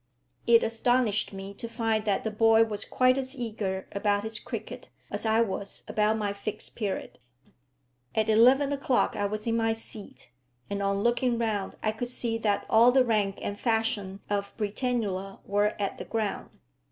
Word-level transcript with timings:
It 0.47 0.63
astonished 0.63 1.31
me 1.31 1.53
to 1.53 1.67
find 1.69 2.05
that 2.05 2.23
the 2.23 2.31
boy 2.31 2.63
was 2.63 2.85
quite 2.85 3.19
as 3.19 3.35
eager 3.37 3.87
about 3.91 4.23
his 4.23 4.39
cricket 4.39 4.89
as 5.11 5.27
I 5.27 5.41
was 5.41 5.83
about 5.87 6.17
my 6.17 6.33
Fixed 6.33 6.75
Period. 6.75 7.19
At 8.15 8.27
eleven 8.27 8.73
o'clock 8.73 9.15
I 9.15 9.27
was 9.27 9.45
in 9.45 9.55
my 9.57 9.73
seat, 9.73 10.31
and 10.71 10.81
on 10.81 11.03
looking 11.03 11.37
round, 11.37 11.75
I 11.83 11.91
could 11.91 12.09
see 12.09 12.39
that 12.39 12.65
all 12.67 12.91
the 12.91 13.05
rank 13.05 13.37
and 13.43 13.59
fashion 13.59 14.21
of 14.27 14.57
Britannula 14.57 15.41
were 15.45 15.79
at 15.79 15.99
the 15.99 16.05
ground. 16.05 16.49